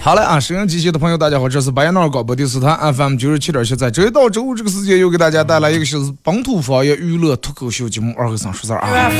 [0.00, 0.38] 好嘞啊！
[0.38, 9.10] 收音机前的朋友，大家好，这是白彦淖尔广播电视台 FM 九十七点七，在周一到周五这个时间，又给大家带来一个小时本土方言娱乐脱口秀节目《二和三说事儿》啊！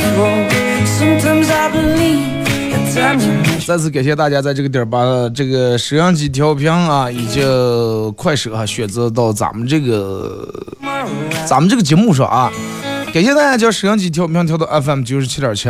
[3.65, 7.41] 再次感谢大家在这个点儿把这个收音机调频啊，以及
[8.15, 10.47] 快手啊选择到咱们这个
[11.45, 12.51] 咱们这个节目上啊！
[13.13, 15.69] 感谢大家将收音机调频调到 FM 九十七点七。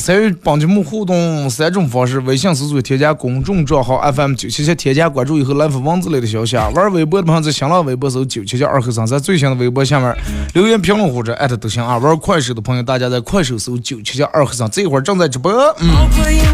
[0.00, 10.16] 参与帮节目互动三种方式：微信搜索添加公众账号 FM 九七七，添加关注以后来发文字类的消息啊；玩微博的朋友在新浪微博搜九七七二和尚，在最新的微博下面
[10.54, 11.98] 留言评论或者艾特都行啊。
[11.98, 15.52] 玩快手的朋友，大家在快手搜九七七二和尚，这会儿正在直播。
[15.80, 15.90] 嗯，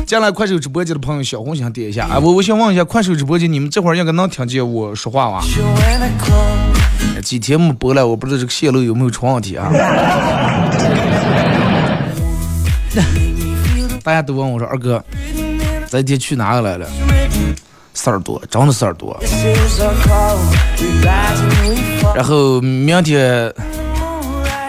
[0.05, 2.09] 进来快手直播间的朋友，小红心点一下。
[2.11, 5.41] 哎，我我想问一下，快手直播间你们这会儿应该能听见我说话吧？
[7.23, 9.71] 几天没播了，我不知道这个线路有没有出问题啊？
[14.07, 15.03] 大家都问我说：“二哥，
[15.89, 16.87] 咱今天去哪个来了？
[17.93, 19.19] 事儿多，真的事儿多。
[22.15, 23.53] 然后明天，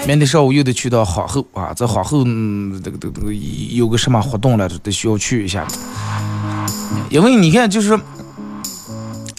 [0.07, 5.67] 明天上午又得去到皇后啊，在皇后嗯这个这个有个什么活动来着，得需要去一下。
[7.11, 7.95] 因为你看，就是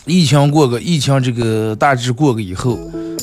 [0.04, 2.78] 疫情过个，疫情这个大致过个以后，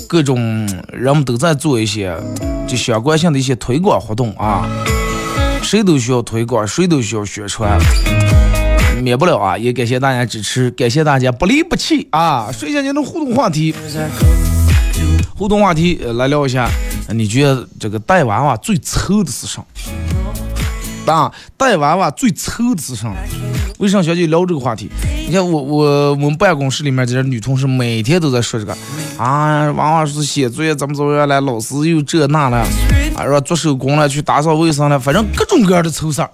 [0.09, 2.14] 各种人们都在做一些
[2.68, 4.68] 就相关性的一些推广活动啊。”
[5.66, 7.80] 谁都需要推广，谁都需要宣传，
[9.02, 9.58] 免不了啊！
[9.58, 12.52] 也感谢大家支持，感谢大家不离不弃啊！
[12.52, 13.74] 说一下您的互动话题，
[15.36, 16.70] 互动话题来聊一下，
[17.09, 19.66] 你觉得这个带娃娃最愁的是啥？
[21.12, 23.12] 啊，带娃娃最愁的是啥？
[23.80, 24.88] 为啥想去聊这个话题？
[25.28, 28.78] 你看我我我们办公室里面这些女同事每天都在说这个
[29.18, 32.58] 啊，娃娃是写作业怎么怎么样了，老师又这那了。
[33.16, 36.30] 啊，说做手工了，去打扫卫生了，反正各种各样的愁事儿。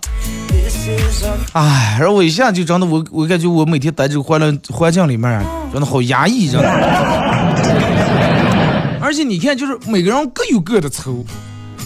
[1.53, 6.67] 哎，然后我一下就真的，我我感觉我每天待这个环境环境里面，真的好压抑，真的。
[8.99, 11.23] 而且你看，就是每个人各有各的愁，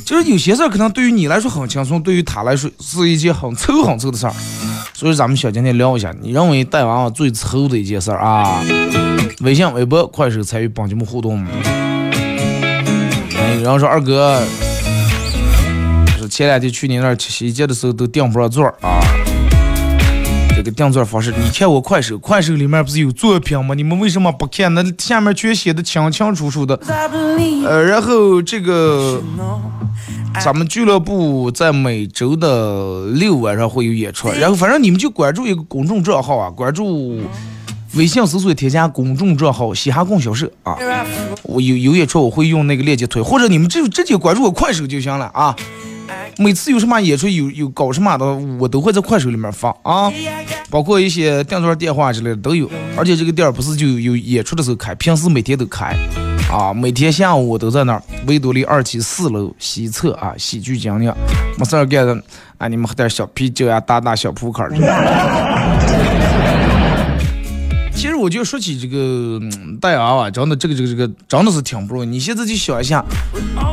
[0.05, 4.33] 就是有些事儿可能对于你来说很轻松，对于他来说是一件很臭很臭的事儿。
[4.93, 8.61] 所以咱们小今天聊一下，你认为带娃娃最臭的一件事儿啊？
[9.41, 11.45] 微信、微博、快手参与帮节目互动。
[13.63, 14.41] 然后说二哥。
[16.17, 18.99] 是前两天去你那儿洗衣机的时候都订不上座啊！
[20.55, 23.75] 这个订座方式，你看我快手，快手里面不是有作品吗？
[23.75, 24.73] 你们为什么不看？
[24.73, 26.79] 那下面全写的清清楚楚的。
[27.67, 29.21] 呃，然后这个
[30.41, 37.19] 咱们俱乐部在每周的六晚上会有演出，然后反正你们就关注一个公众账号啊，关注
[37.95, 40.77] 微信搜索添加公众账号“嘻哈供销社”啊，
[41.43, 45.55] 我有有演出我会用那个链接推，或者你们就直接关注我快手就行了啊。
[46.37, 48.25] 每次有什么演出，有有搞什么的，
[48.59, 50.11] 我都会在快手里面发啊，
[50.69, 52.69] 包括一些订座电话之类的都有。
[52.97, 55.95] 而且这个店不是就有演出的时候开，平时每天都开
[56.51, 58.03] 啊，每天下午我都在那儿。
[58.27, 61.15] 维多利二期四楼西侧啊，喜剧精酿，
[61.57, 62.21] 没事儿干的，
[62.57, 64.67] 啊，你们喝点小啤酒呀，打打小扑克。
[68.25, 68.27] 我。
[68.27, 69.39] 我觉得说起这个
[69.79, 72.07] 带娃娃，真的这个这个这个真的是挺不容易。
[72.07, 73.05] 你现在就想一下，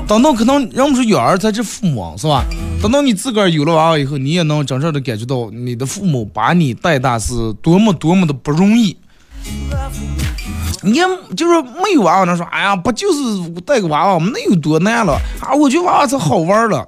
[0.06, 2.44] 等到可能人们说养儿才是父母是吧？
[2.82, 7.32] 等到你自个儿有了娃娃以后，你也能真正的感觉到你的父母把你带大是
[7.62, 8.94] 多么多么的不容易。
[10.82, 10.92] 你
[11.34, 15.54] 就是没有娃娃，能说哎呀，不就是带个娃娃那有多难了啊？
[15.54, 16.86] 我觉得娃娃才好玩儿了。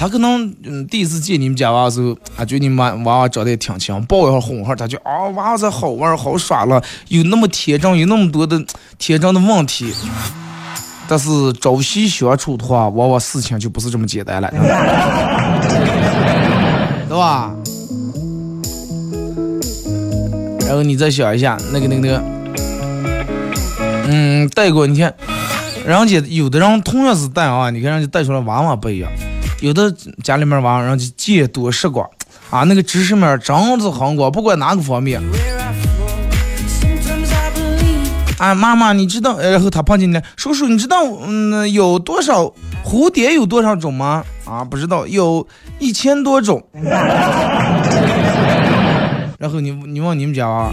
[0.00, 8.64] 他可能嗯第一次见你们家娃的时候，啊，觉得你们娃娃长得也挺强，抱一下哄一下，他就啊娃娃才好玩好耍了，有那么天真，有那么多的
[8.96, 9.92] 天真的问题。
[11.08, 14.48] 但是朝夕相处的话，往往事情就不是这么简单了，
[17.08, 17.52] 对 吧？
[20.60, 22.22] 然后你再想一下，那个那个那个，
[24.06, 25.12] 嗯，带过你看，
[25.84, 29.10] 人家有的人同样是带啊，你看人家带出来娃娃不一样。
[29.60, 32.08] 有的家里面娃，人家见多识广
[32.50, 35.20] 啊，那个知识面真是很广，不管哪个方面。
[38.38, 39.36] 啊，妈妈，你知道？
[39.38, 42.44] 然后他碰见你，叔叔，你知道嗯有多少
[42.84, 44.24] 蝴蝶有多少种吗？
[44.44, 45.44] 啊，不知道，有
[45.80, 46.64] 一千多种。
[49.38, 50.72] 然后你你问你们家娃，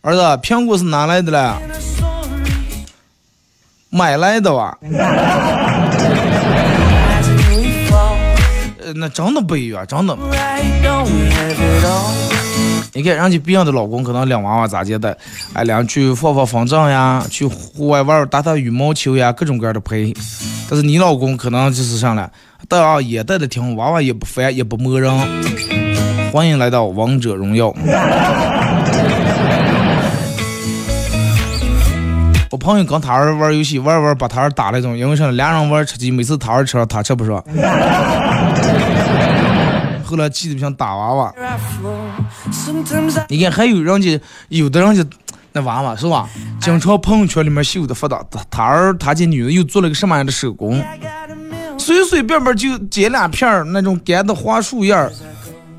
[0.00, 1.52] 儿子，苹果是哪来的嘞？
[3.90, 4.76] 买来的吧。
[9.02, 10.16] 那真的不一样，真的。
[12.92, 15.18] 你看人家别人的老公可能领娃娃咋接的？
[15.54, 20.14] 哎，两去放放风筝呀，去户外玩打打羽毛球呀，各种各样的陪。
[20.70, 22.30] 但是你老公可能就是上来
[22.68, 25.12] 带娃也带的挺，娃娃也不烦也不磨人。
[26.30, 27.74] 欢迎来到王者荣耀。
[32.50, 35.30] 我朋友跟他儿玩游戏，玩玩把他儿打那种，因为啥？
[35.30, 37.42] 俩人玩吃鸡，每次他儿吃了，他吃不上。
[40.12, 41.34] 后来气得不像打娃娃。
[43.28, 45.02] 你看，还有人家，有的人家
[45.52, 46.28] 那娃娃是吧？
[46.60, 50.84] 经常朋友圈里面秀的发的，他儿他家女的又做了个什么样的手工？
[51.78, 55.10] 随随便便就剪两片那种干的花树叶儿。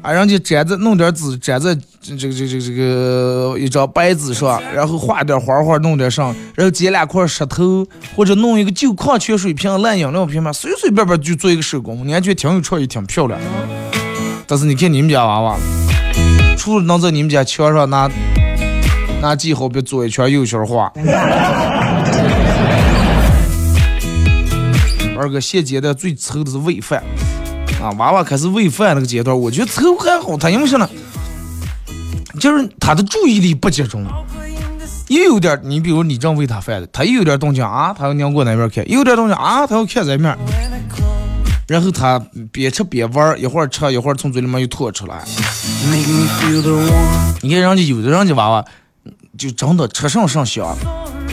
[0.02, 13.40] 啊，人家粘在弄点纸，粘在这这个这个这个一张白纸上，然后画点花花，弄点上，然后捡两块石头，或者弄一个旧矿泉水瓶、烂饮料瓶嘛，随随便便就做一个手工，你还觉得挺有创意、挺漂亮。
[14.54, 15.58] 但是你看你们家娃娃，
[16.56, 18.08] 除了能在你们家墙上拿
[19.20, 20.94] 拿记号笔左一圈右一圈画，
[25.18, 27.02] 二哥现阶段最愁的是喂饭。
[27.82, 30.88] 啊，娃娃开始喂饭那个阶段，我觉得愁还好，他因为啥呢？
[32.40, 34.06] 就是他的注意力不集中，
[35.08, 40.38] 又有点，你比如你正喂他饭的，他又有点动静啊，他要拧过那边看，又有点动静啊，他要看这面，
[41.74, 42.22] 然后他
[42.52, 45.24] 边吃边玩，一会儿吃一会儿从嘴里面又吐出来。
[47.42, 48.64] 你看人家有的人家娃娃，
[49.36, 50.78] 就真的吃上上香，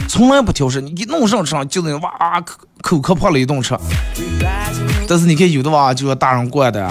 [0.09, 3.79] 从来不挑食，你给弄上上就那哇口口可破了一顿吃。
[5.07, 6.91] 但是你看，有的娃就要大人惯的，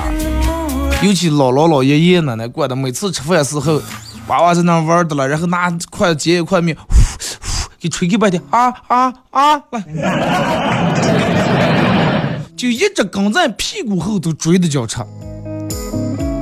[1.02, 3.82] 尤其姥姥姥爷爷奶奶惯的，每次吃饭时候，
[4.28, 9.84] 娃娃在那玩的了，然后拿筷子接一块面，呼呼给吹给半天，啊啊啊，来，
[12.60, 14.98] 就一直跟在屁股后头追着叫吃。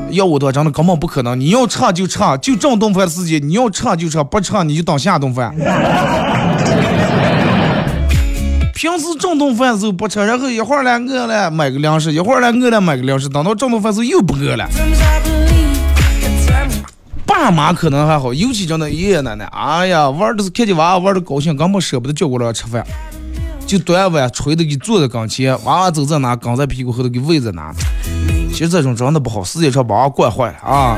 [0.10, 1.40] 要我的话，真的根本不可能。
[1.40, 5.54] 你要吃就吃，就这顿饭时间，你要吃就吃，不吃你就当下顿饭。
[8.74, 14.68] 平时正顿饭时候不吃，然后一会儿来饿了买个粮食，一会儿来饿了买个粮食，等到正顿饭时候又不饿了。
[17.28, 22.84] 爸妈可能还好，尤其真的爷爷奶奶，哎呀，玩的是看见娃娃玩的高兴，根本舍不得叫过来吃饭，
[23.68, 27.76] 就端碗吹的给坐在跟前，娃娃走在哪，跟在屁股后头给喂在哪。
[28.50, 30.98] 其实这种真的不好，时间长把娃惯坏了啊。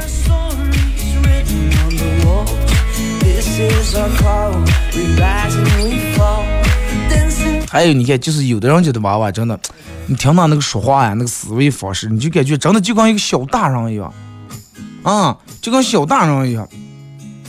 [7.68, 9.60] 还有你看，就是有的人家的娃娃真的，
[10.06, 14.14] 你听他那个说话呀，那个思维方式，你就感觉真的就跟一个小大人一样，
[15.02, 16.68] 啊，就跟小大人一样，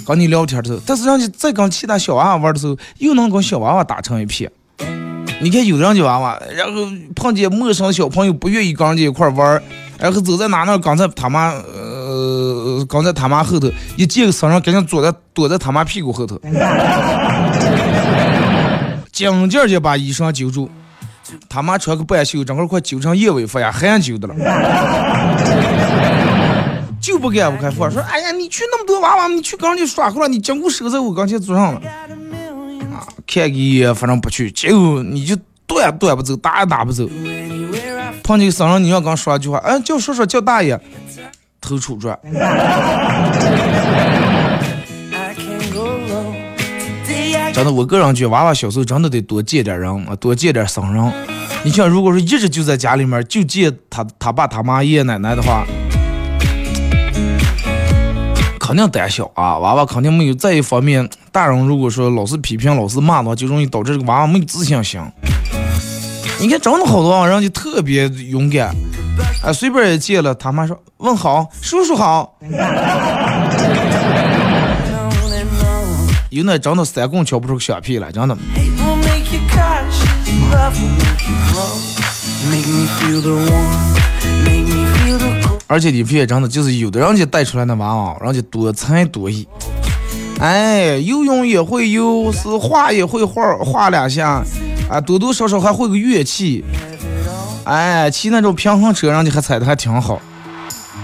[0.07, 4.51] 跟你聊天的时候，但是人家在跟其他小娃娃玩的时候，又能跟小娃娃打成一片。
[5.43, 9.63] 你看有的人家娃娃，然后碰见陌生小朋友不愿意跟人家一块玩儿，
[9.99, 16.39] 然后走在哪那，刚才他妈，呃，刚在他妈后头，一见个生人，赶紧躲在躲在他妈屁股后头。
[19.13, 20.71] 紧劲儿就把衣裳揪住，
[21.49, 24.35] 他妈穿个半袖，整个快揪成燕尾服呀，汗揪的了，
[27.01, 31.81] 就不敢不开放，说哎呀，你去那么多娃娃，你去跟人家耍过了，你经过手在我跟前坐上了，
[33.27, 37.09] 看个一眼，反正不去，结果你就断断不走，打也打不走，
[38.23, 40.79] 碰见生人你要刚说一句话，哎，叫叔叔叫大爷，
[41.61, 42.19] 头杵转。
[47.53, 51.13] 真的，我个人觉得娃娃小时候真的得多见点人啊，多见点生人。
[51.63, 55.67] 你像如果说一直就在家里面就见他他爸他妈爷爷奶奶的话，
[58.59, 60.35] 肯定胆小啊，娃娃肯定没有。
[60.35, 65.01] 再一方面，大人如果说老是批评、老是骂的话，就容易导致这个娃娃没有自信心。
[66.41, 68.75] 你看，真的好多人就特别勇敢，
[69.43, 72.37] 啊，随便一见了，他妈说问好，叔叔好。
[76.31, 78.37] 有那真的三棍敲不出个响屁来，真的。
[85.67, 89.47] 而且你发现真的就是有的人家带出来的娃娃，人家多才多艺，
[90.41, 94.43] 哎，游泳也会游，是画也会画，画两下，
[94.89, 96.65] 啊，多多少少还会个乐器，
[97.65, 100.19] 哎，骑那种平衡车，人家还踩的还挺好。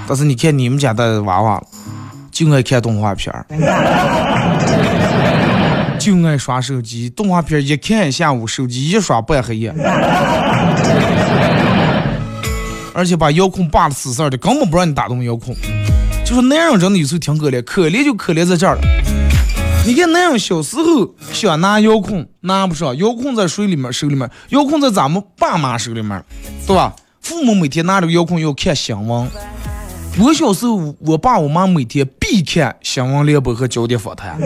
[0.08, 1.62] 但是你看你们家的娃娃，
[2.32, 3.44] 就爱看动画片儿。
[5.98, 9.74] 就爱刷手机，动画片一看一下午，手机一刷半黑夜，
[12.94, 15.54] 而且把遥控拔的死死的，根本不让你打动遥控。
[16.24, 18.80] 就是男人真的有时候挺可怜，可怜就可怜在这儿了。
[19.86, 26.20] 你看男人小时候想拿遥控拿不上，遥控在水里面手里面，遥控在咱们爸妈手里面，
[26.66, 26.92] 对吧？
[27.20, 29.28] 父母每天拿着遥控要看新闻。
[30.18, 34.36] 我小时候，我爸我妈每天必看新闻联播和焦点访谈。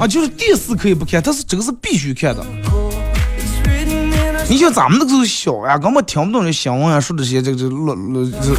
[0.00, 2.42] 啊，就是电视可以不看，但是这个是必须看的。
[4.48, 8.54] 你像咱们那个时候小呀，根本听不懂这新闻啊，说这些这这乱乱这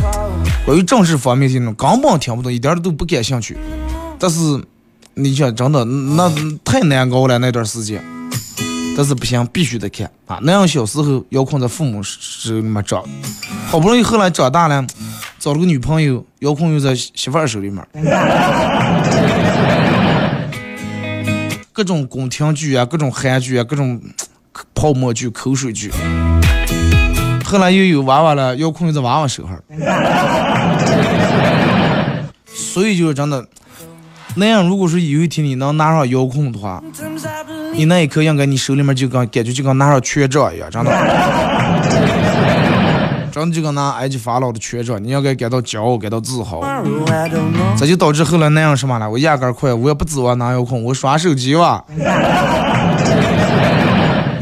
[0.68, 3.58] 关于政治方面的那种，根本听不懂，一点都不感兴趣。
[4.26, 4.40] 但是
[5.14, 8.04] 你想，真的那太难熬了那段时间。
[8.98, 10.40] 但是不行，必须得看啊！
[10.42, 13.04] 那样小时候遥控在父母手里面长，
[13.68, 14.84] 好不容易后来长大了，
[15.38, 17.86] 找了个女朋友，遥控又在媳妇儿手里面。
[21.72, 24.02] 各种宫廷剧啊，各种韩剧啊，各种
[24.74, 25.92] 泡沫剧、口水剧。
[27.44, 29.62] 后来又有娃娃了，遥控又在娃娃手上。
[32.48, 33.46] 所以就是真的，
[34.36, 36.82] 那样如果说有一天你能拿上遥控的话。
[37.74, 40.92] 你那一刻应该你手里面就跟感觉就跟拿上权杖一样，真的，
[43.34, 46.62] 真的就跟拿埃及法老的权杖，你应该感到骄傲，感到自豪。
[47.78, 49.10] 这就导致后来那样什么了？
[49.10, 51.84] 我压根儿快，我也不指望拿遥控，我刷手机吧。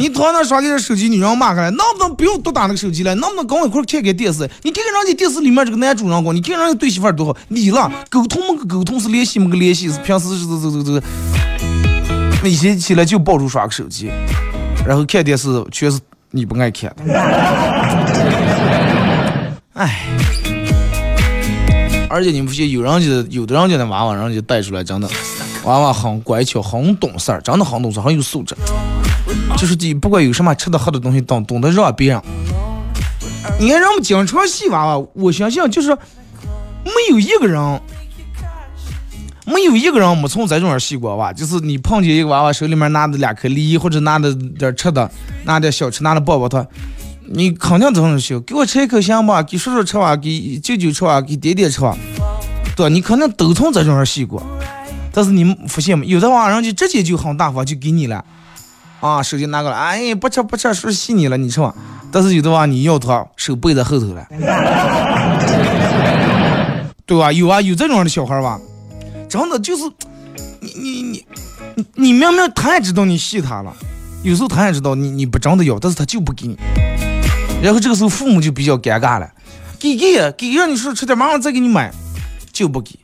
[0.04, 3.16] 你突然刷这手机，你让我骂开来，能不能不要多打那个手机了？
[3.16, 4.40] 能不能跟我一块看看电视？
[4.64, 7.38] 你看看人家电视里面这个男主人公，你看人家对媳妇多好。
[7.48, 12.50] 你了，沟通么个沟通，是联系么个联系，是平时是这这这这。
[12.50, 14.12] 一起起来就抱住耍个手机，
[14.86, 17.14] 然后看电视全是你不爱看的。
[19.76, 20.06] 哎，
[22.10, 25.08] 而且你们发现有人家有的人家的娃娃，人家带出来真的，
[25.64, 28.54] 娃娃很乖巧，很懂事儿，真的很懂事，很有素质。
[29.64, 32.22] 就是你不管有什么吃的喝的东西，懂懂得让别人。
[33.62, 35.88] 你看人们经常戏娃娃，我相信就是
[36.84, 37.80] 没有一个人。
[39.46, 45.10] 没有一个人没从这种洗过娃，就是你碰见一个娃娃手里面拿着两颗梨，或者拿着点吃的，
[45.46, 46.68] 拿点小吃，拿着抱抱他，
[47.30, 51.98] 你肯定都是笑，给我吃一口行吧，给叔叔吃吧，给舅舅吃吧，给爹爹吃吧，
[52.76, 54.44] 对你肯定都从这种洗过。
[55.14, 56.06] 但是你们发现没？
[56.08, 58.24] 有的娃人就直接就很大方，就给你了，
[59.04, 61.76] 啊，手机拿过来，哎，不吃不吃，叔叔洗你了，你吃吧。
[62.10, 64.26] 但是有的话你要他，手背在后头了，
[67.06, 67.30] 对吧？
[67.34, 68.58] 有啊，有这种的小孩吧。
[69.28, 69.84] 真的就是，
[70.62, 71.26] 你你你
[71.76, 73.76] 你你明明他也知道你戏他了，
[74.24, 76.58] 有时候他也知道你你不真的要，但是他就不给你。
[77.62, 79.30] 然后这个时候父母就比较尴尬了，
[79.80, 81.92] 给给给让你说吃点，马上再给你买，
[82.54, 82.98] 就不给。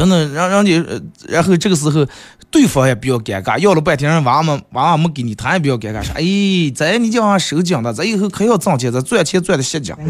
[0.00, 0.82] 真的让让你，
[1.28, 2.06] 然后这个时候
[2.50, 9.94] 对方也比较尴尬，要了半天人娃娃娃娃没给你，他也比较尴尬，说哎，咱你就往收紧的，咱以后可要挣钱，咱赚钱赚的吸紧。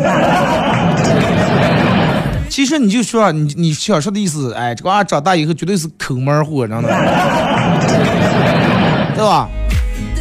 [2.49, 6.89] 其实你就说你你想说的意思，哎，这个娃长大以后绝对是抠门货，真的，
[9.17, 9.49] 对吧？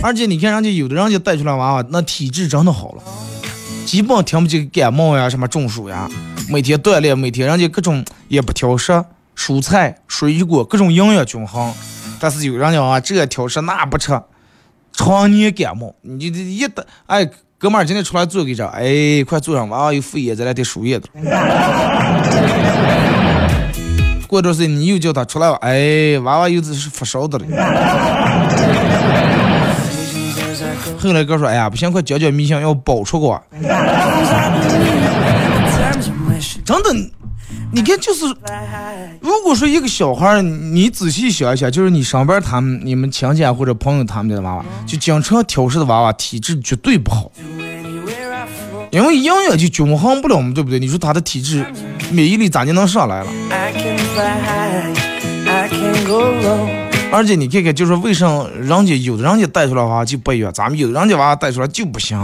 [0.01, 3.03] 而且你看人家有的人家带出来娃娃，那体质真的好了，
[3.85, 6.09] 基本听不见感冒呀，什么中暑呀，
[6.49, 9.05] 每天锻炼，每天人家各种也不挑食，
[9.39, 11.73] 蔬菜水果各种营养均衡。
[12.19, 14.21] 但是有人讲啊，这挑食那不吃，
[14.91, 17.29] 常年感冒，你这一打哎。
[17.61, 21.09] 哥们儿今天出来做一张，哎，快坐上，娃娃有肺炎，咱俩得输液的。
[24.29, 27.45] 过段时间你又叫他出来，哎，娃娃又是发烧的了。
[30.97, 33.41] 后来哥说，哎呀，不行，快教教迷信，要保出个。
[36.63, 36.93] 真的，
[37.71, 38.25] 你看，就是
[39.19, 47.31] 如果说一个小孩儿，你仔细想一想，就是你上班他们、你们亲戚或者朋友他们家的娃娃，就经常挑食的娃娃，体质绝对不好，
[48.91, 50.79] 因为营养就均衡不了嘛，对不对？
[50.79, 51.65] 你说他的体质
[52.11, 53.27] 免疫力咋就能上来了？
[57.11, 62.19] 而且你看看，就是为什么人家有的人家带出来娃娃就不一样，咱们有的人家娃娃带出来就不行。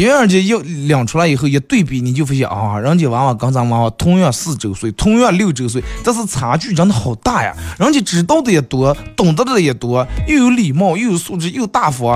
[0.00, 7.54] 因为人家要领出来以后一对比，你就发现啊，人家娃娃跟咱娃娃同样四周岁，同样六周岁，但是差距真的好大呀！
[7.78, 12.14] 人家知道的也多，懂得的也多，又有礼貌，又有素质，又大方，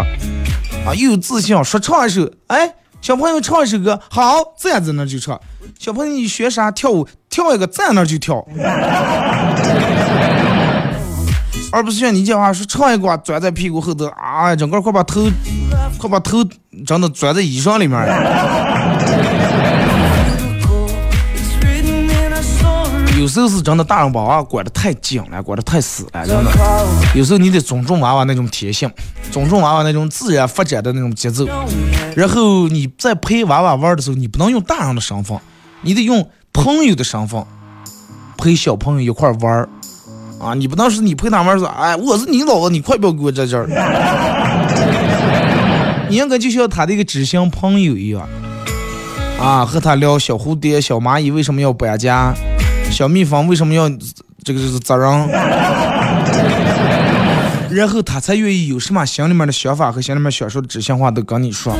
[0.86, 1.62] 啊，又有自信。
[1.62, 5.38] 说唱一首，哎，小朋友唱一首歌，好，站在那就唱。
[5.78, 6.70] 小朋友你学啥？
[6.70, 8.42] 跳舞，跳一个站那就跳。
[11.74, 15.28] 而不是像你讲话说唱一个钻在屁股后头啊，整个快把头，
[15.98, 16.38] 快把头
[16.86, 17.98] 真的钻在衣裳里面。
[23.18, 26.52] 有时候是真的，大人把娃管得太紧了，管得太死了，真的。
[27.12, 28.88] 有时候你得尊重娃娃那种天性，
[29.32, 31.44] 尊重娃娃那种自然发展的那种节奏。
[32.14, 35.36] 然后你在陪娃娃玩的时候，你不能用大人的身份，
[35.82, 37.44] 你得用朋友的身份
[38.36, 39.68] 陪小朋友一块玩儿。
[40.44, 43.66] 啊，你不能是你陪他玩说，哎，我是你老子，你快不要给我在这儿。
[46.10, 48.28] 你应该就像他的一个知心朋友一样，
[49.40, 52.34] 啊，和他聊小蝴蝶、小蚂蚁为什么要搬家，
[52.90, 53.88] 小蜜蜂为什么要
[54.44, 55.28] 这个是责任，
[57.70, 61.74] 然后他才愿意有什么心里面的想法和心里面想说的知心话都跟你说。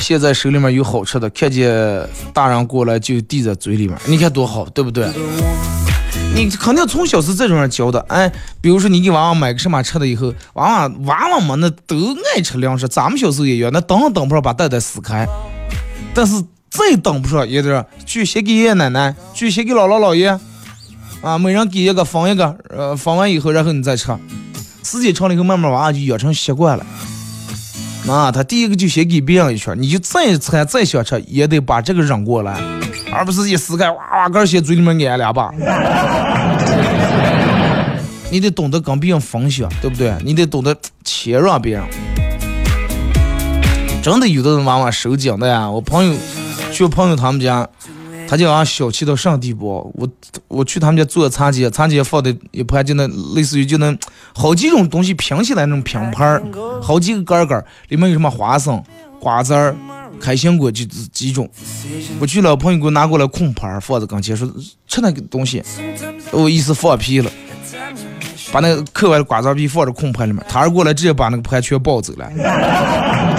[0.00, 1.70] 现在手里面有好吃的，看见
[2.32, 5.06] 大人过来就递在嘴里面，你看多好，对不对？
[6.34, 11.96] 你肯定从小是这种人教的，哎，比如说你给娃娃买个什么吃的以后，娃娃娃娃们那都
[12.34, 15.26] 爱吃零食，咱们小时候也一样，那等等不上把袋袋撕开，
[16.14, 20.38] 但是再等不上也得去先给爷爷奶奶，去先给姥姥姥爷，
[21.22, 24.16] 啊，每人给一个分一个，呃，分完以后然后你再吃，
[24.84, 26.86] 时间长了以后慢慢娃娃就养成习惯了。
[28.08, 32.58] 啊，他第一个就先给别人一圈，你就再馋再想吃，也得把这个扔过来，
[33.12, 35.50] 而不是一撕开哇哇个先嘴里面挨两把。
[38.30, 40.14] 你得懂得跟别人分享，对不对？
[40.24, 41.84] 你得懂得谦让别人。
[44.02, 46.14] 真的有的人往往手紧的呀，我朋友
[46.72, 47.68] 去朋友他们家。
[48.28, 49.90] 他就俺小气到什么地步？
[49.96, 50.06] 我
[50.48, 53.96] 我去他们家做餐巾，餐巾放的一盘就那类似于就那
[54.34, 56.42] 好几种东西拼起来那种拼盘，
[56.82, 58.84] 好几个杆杆，里面有什么花生、
[59.18, 59.74] 瓜子儿、
[60.20, 61.48] 开心果，就几种。
[62.20, 64.46] 我去了，朋友给我拿过来空盘放在跟前，说
[64.86, 65.62] 吃那个东西，
[66.30, 67.30] 我意思放屁了，
[68.52, 72.30] 把那个嗑完的瓜子皮放在空盘里面，他儿过来直接把那个盘全抱走了，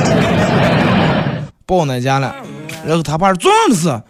[1.68, 2.36] 抱那家了，
[2.84, 4.02] 然后他爸装的是。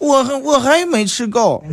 [0.00, 1.62] 我还我还没吃够，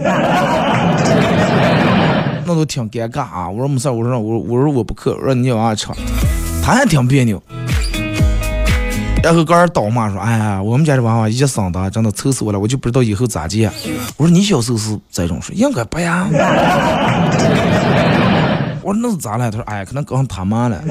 [2.45, 3.49] 那都挺尴尬啊！
[3.49, 5.87] 我说没事，我说我我说我不渴，我说你往下吃，
[6.61, 7.41] 他还挺别扭。
[9.23, 13.71] 然后刚儿倒骂说：“哎呀，我们家这娃娃一生的，真的愁死我了，我就不知道以后咋接。”
[14.17, 15.55] 我说：“你小时候是这种说？
[15.55, 16.27] 应该不呀。”
[18.83, 20.81] 我说：“那是咋了？”他说：“哎，可能刚他妈了。”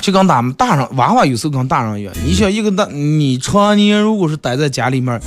[0.00, 5.18] 就跟咱们大人娃娃有时候跟大人一样，你想一个大，你常年如果是待在家里面，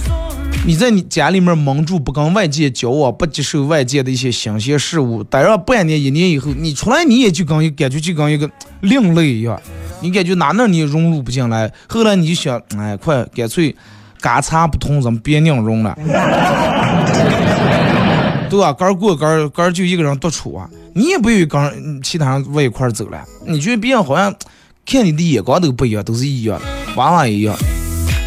[0.67, 8.47] 你在你家里面蒙住，不跟外界交往，不接受外界的一些新鲜事物，待上半年一年以后，你出来你也就跟感觉就跟一个
[8.81, 9.59] 另类一样，
[10.01, 11.71] 你感觉哪哪你也融入不进来。
[11.87, 13.75] 后来你就想，哎，快干脆
[14.21, 15.97] 干茶不同，咱们别拧融了。
[18.49, 23.23] 对啊，儿过儿儿就一个人独处啊，你也不愿意跟其他人往一块走了。
[23.45, 24.33] 你觉得别人好像
[24.83, 26.59] 看你的眼光都不一样，都是一样，
[26.95, 27.55] 娃娃一样。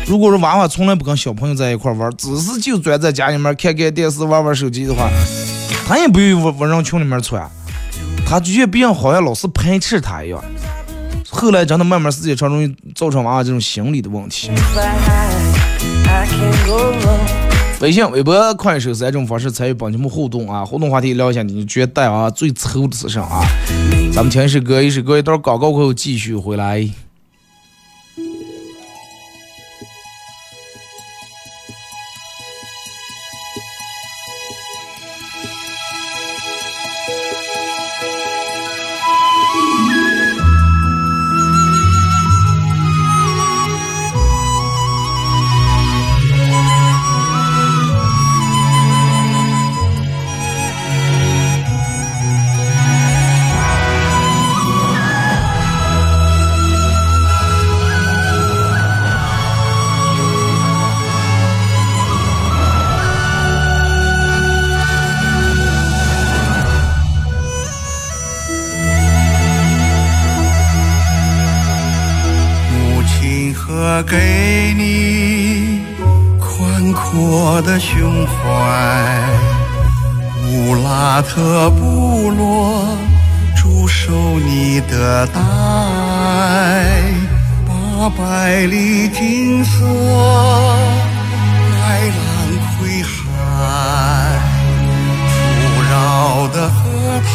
[0.07, 5.11] 如果说娃娃从来不跟小朋友在一块玩，只是就钻在家里面看看电视、玩玩手机的话，
[5.85, 7.45] 他也不愿意往往人群里面窜，
[8.25, 10.41] 他就觉得别人好像老是排斥他一样。
[11.29, 14.49] 后来真的慢慢时间长，容易造成娃娃这种心理的问题。
[17.81, 20.63] 微信、微博、快手三种方式参与帮节目互动啊！
[20.63, 23.41] 互动话题聊一下，你觉得啊最丑的是啥啊？
[24.13, 26.87] 咱们听一首歌，一首歌一段广告过后继续回来。
[81.41, 82.85] 和部落
[83.57, 87.03] 驻守你的大爱，
[87.67, 89.87] 八百里金色
[91.81, 92.21] 海浪
[92.77, 93.09] 挥海，
[95.41, 95.41] 富
[95.91, 95.93] 饶
[96.49, 96.79] 的河
[97.25, 97.33] 套，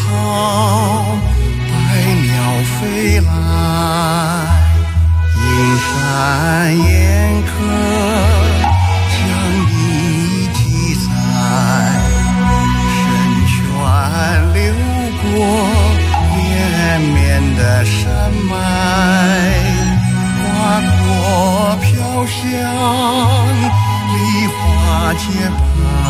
[25.26, 26.06] 节拍，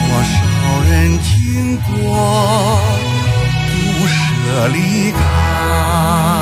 [0.00, 0.34] 多少
[0.90, 1.26] 人听
[1.78, 1.86] 过
[3.68, 3.72] 不
[4.08, 4.14] 舍
[4.68, 4.76] 离
[5.12, 6.41] 开。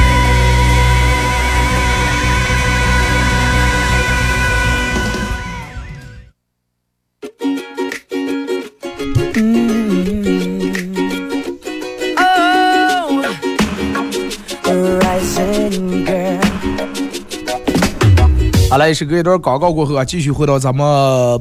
[18.69, 20.85] 好嘞，是隔一段广告过后啊，继续回到咱们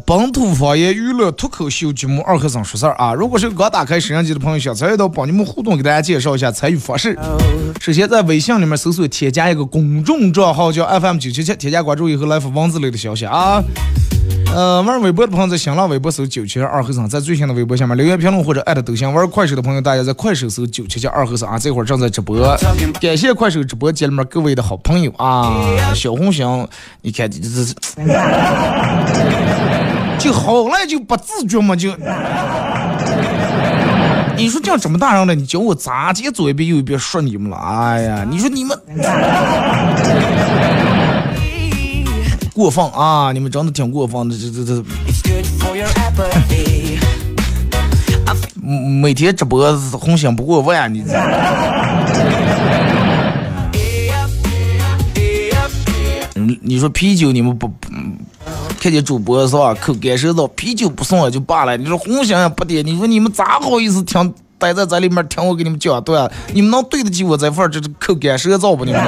[0.04, 3.14] 本土方言娱乐脱口秀节目《二和尚说事儿》啊。
[3.14, 7.16] 如果是刚打开摄像机的朋友，想参与到帮你们互动，给大家介绍一下参与方式。
[7.80, 13.62] 首先在微信里面搜索添加一个公众账号叫 FM 九七七，添加关注以后来发文字类的消息啊。
[14.52, 19.12] 呃，玩微博的朋友在新浪微博搜九七二和尚，在最新的微博下面留言评论或者艾特都行。
[19.14, 22.36] 玩快手的朋友，大家在快手搜九七七二和尚啊，这会儿正在直播。
[23.00, 25.54] 感谢快手直播间里面各位的好朋友啊，
[25.94, 26.44] 小红心，
[27.02, 27.74] 你看这这这，
[30.18, 31.90] 就好了就不自觉嘛就。
[34.36, 37.56] 你说这样这么大人了，你教我咋接左一遍右一遍说你们了？
[37.56, 38.76] 哎呀，你说你们。
[42.60, 43.32] 过分啊！
[43.32, 44.84] 你们真的挺过分的，这这这，
[49.00, 51.02] 每天直播红心不过万，你。
[56.60, 57.88] 你说啤酒你们不不
[58.78, 59.72] 看见主播是吧？
[59.80, 61.78] 口干舌燥，啤酒不送也就罢了。
[61.78, 66.30] 你说红心也不点，你说你们咋好意思听待在这里面听我给你们讲对啊？
[66.52, 68.84] 你们能对得起我这份这口干舌燥不？
[68.84, 69.00] 你们？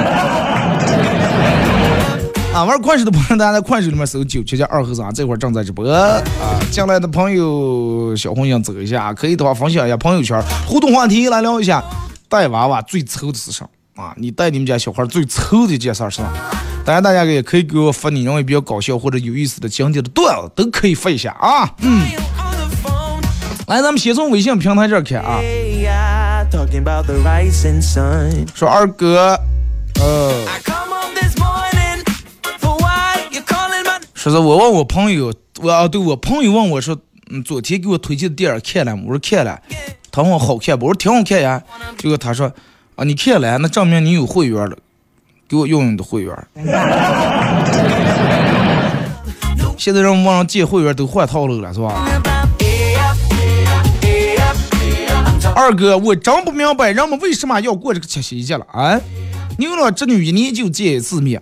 [2.53, 6.21] 啊，玩快手的朋友，大家在快手里面搜九七加二和尚，这会儿正在直播啊。
[6.69, 11.83] 进来的朋友，小红心走一下，可以的话分享一下朋友圈，互动话题来聊一下，
[12.29, 14.13] 带娃娃最愁的是啥啊？
[14.17, 16.31] 你带你们家小孩最愁的一件事是啥？
[16.85, 21.67] 当然，大家也可以给我发你认为比较搞笑或者有意思的经典的段子，都可以发一下啊。
[21.79, 22.05] 嗯，
[23.65, 25.39] 来，咱们先从微信平台这儿看啊。
[28.53, 29.39] 说二哥，
[29.99, 30.45] 呃。
[34.23, 36.97] 说是我问我朋友，我啊对我朋友问我说，
[37.29, 39.03] 嗯，昨天给我推荐的电影看了吗？
[39.05, 39.59] 我说看了，
[40.13, 40.85] 他问我好看不？
[40.85, 41.61] 我说挺好看呀。
[41.97, 42.49] 结果他说，
[42.95, 44.77] 啊你看了，那证明你有会员了，
[45.45, 46.33] 给我用用你的会员。
[49.77, 52.07] 现在人网上借会员都换套路了，是吧？
[55.53, 58.97] 二哥，我真不明白人们为什么要过这个七夕节了啊？
[59.57, 61.41] 牛郎织女一年就见一次面。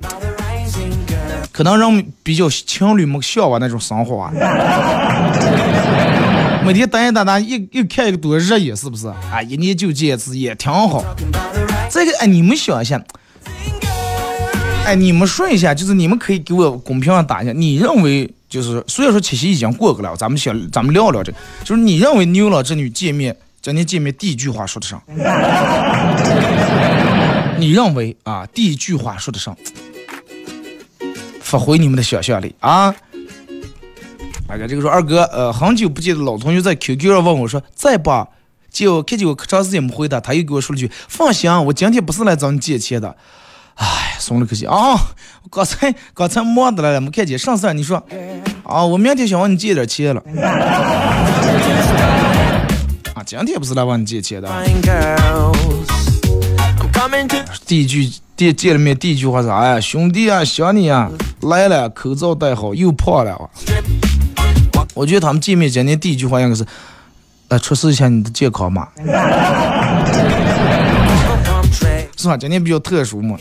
[1.51, 4.31] 可能人比较情侣们向往那种生活啊，
[6.65, 9.07] 每天等一等，等一一看一个多热也是不是？
[9.07, 11.03] 啊，一年就见一次也挺好。
[11.89, 13.01] 这个哎，你们想一下，
[14.85, 25.01] 哎，你们说一下，就是你们可以给我公屏上打一下，你认为就是虽然说七夕已经过去了，咱们想咱们聊聊这个，就是你认为牛郎织女见面今天见面第一句话说的啥？
[27.57, 29.53] 你认为啊，第一句话说的啥？
[31.51, 32.95] 发挥你们的想象力啊！
[34.47, 38.25] 大哥，这个说二哥，呃，很久不见的老同学在 QQ 上问我说，在不？
[38.69, 43.17] 结果看见我可长时间没回答，他又给我说了句：“放心，我今天不是来找你借钱的。”
[43.75, 44.95] 哎，松了口气啊！
[45.51, 47.37] 刚才刚才忙的来了，没看见。
[47.37, 48.01] 上次你说
[48.63, 50.23] 啊，我明天想问你借点钱了。
[53.13, 54.49] 啊，今天不是来问你借钱的。
[57.65, 58.09] 第一句。
[58.41, 59.79] 见见了面第一句话是啥呀？
[59.79, 61.07] 兄弟啊，想你啊，
[61.41, 63.51] 来了，口罩戴好，又胖了。
[64.95, 66.65] 我觉得他们见面今天第一句话应该是，
[67.49, 68.87] 来出示一下你的健康码，
[72.17, 72.35] 是吧？
[72.35, 73.37] 今天比较特殊嘛。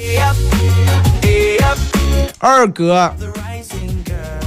[2.38, 3.10] 二哥，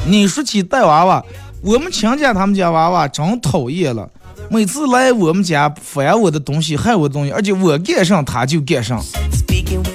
[0.06, 1.26] 你说起带娃娃，
[1.64, 4.08] 我们亲家他们家娃娃真讨厌了，
[4.50, 9.04] 每次来我们家翻我的东西，害我的东西，而且我干上他就干上。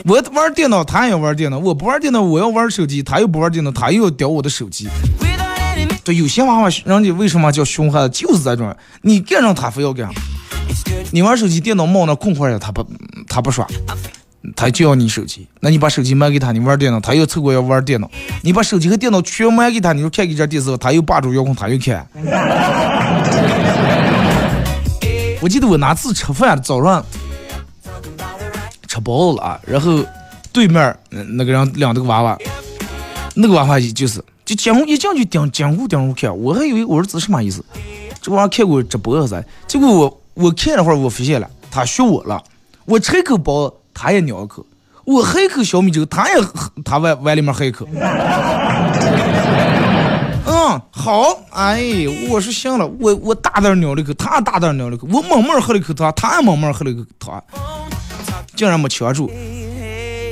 [0.05, 4.89] 我玩电脑，他也玩电脑；我不玩电脑，我要玩手机，他又不玩电脑，他又要叼我的手机。
[6.03, 10.09] 对，有些娃娃，人家为什么叫熊孩子，就是这种，你干上他非要干。
[11.13, 12.85] 你玩手机，电脑冒那空块了，他不，
[13.29, 13.67] 他不耍，
[14.57, 15.47] 他就要你手机。
[15.61, 18.11] 那你把手机卖给他，你玩电脑，他又凑过要玩电脑。
[18.43, 22.07] 你把手机和电脑全卖给他，你说看一这电视，他又霸住遥控，他又看。
[25.41, 27.05] 我记得我哪次吃饭早上。
[28.87, 30.03] 吃饱了啊，然后
[30.51, 32.37] 对面那个人领这个娃娃，
[33.35, 37.65] 那个娃娃就是就监控一进去盯监控盯着我看，我还以为我儿子什么意思？
[38.21, 39.41] 这玩意儿看过直播啥？
[39.69, 42.43] 结果我我看了会儿，我发现了他学我了。
[42.87, 44.63] 我吃一口包子，他也咬一口；
[45.05, 46.35] 我喝一口小米粥，他也
[46.85, 47.87] 他碗碗里面喝一口。
[50.69, 51.83] 嗯，好，哎，
[52.29, 57.43] 我是行了，我我大胆咬了一口，他大胆咬了一口，我慢慢喝了一口汤，他也慢慢喝了一口汤，
[58.55, 59.31] 竟然没呛住。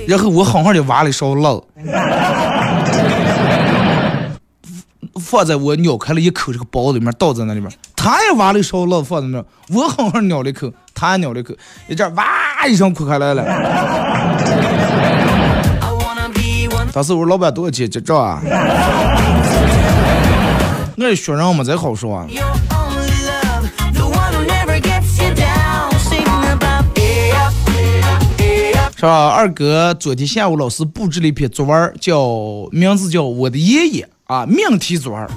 [0.06, 1.58] 然后我狠狠的挖了一勺辣，
[5.18, 7.72] 放在我咬开了一口这个包子里面，倒在那里面。
[7.96, 9.42] 他也挖了一勺辣放在那，
[9.74, 11.54] 我狠狠咬了一口，他也咬了一口，
[11.88, 12.26] 一阵哇
[12.68, 13.42] 一声哭开来了。
[16.92, 18.42] 当时我说老板多少钱结账啊？
[20.98, 22.26] 我学人嘛，再好说啊。
[28.96, 29.28] 是吧？
[29.28, 35.28] 二哥昨天下午老师布置了一篇作文，叫名字叫我的爷爷啊，命题作文。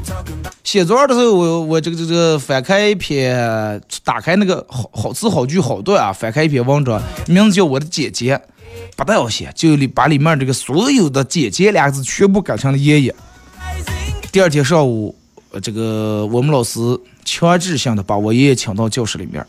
[0.64, 8.40] 写作文的时候，我我这个这个翻开一篇，打开那个好好词好句好段啊，翻开一篇文章，名字叫我的姐姐，
[8.96, 13.14] 不大要写，就里把里面这个所有的姐姐两个字全部改成了爷爷。
[14.32, 15.14] 第二天上午，
[15.62, 16.80] 这个我们老师
[17.26, 19.44] 强制性的把我爷爷请到教室里面，